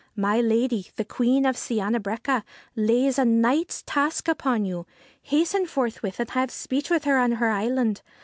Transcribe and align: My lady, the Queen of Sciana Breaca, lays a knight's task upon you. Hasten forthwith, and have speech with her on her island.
My 0.15 0.41
lady, 0.41 0.87
the 0.95 1.05
Queen 1.05 1.45
of 1.45 1.55
Sciana 1.55 1.99
Breaca, 2.01 2.41
lays 2.75 3.19
a 3.19 3.23
knight's 3.23 3.83
task 3.85 4.27
upon 4.27 4.65
you. 4.65 4.87
Hasten 5.21 5.67
forthwith, 5.67 6.19
and 6.19 6.31
have 6.31 6.49
speech 6.49 6.89
with 6.89 7.03
her 7.03 7.19
on 7.19 7.33
her 7.33 7.51
island. 7.51 8.01